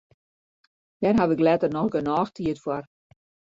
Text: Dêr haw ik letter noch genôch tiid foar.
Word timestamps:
Dêr 1.01 1.15
haw 1.19 1.29
ik 1.35 1.45
letter 1.45 1.71
noch 1.73 1.91
genôch 1.93 2.31
tiid 2.35 2.57
foar. 2.63 2.83